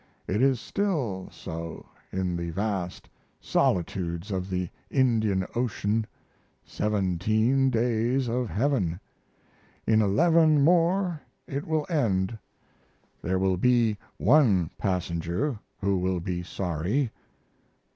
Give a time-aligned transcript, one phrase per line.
[0.27, 3.07] It is still so in the vast
[3.39, 6.07] solitudes of the Indian Ocean
[6.65, 8.99] 17 days of heaven.
[9.85, 12.39] In 11 more it will end.
[13.21, 17.11] There will be one passenger who will be sorry.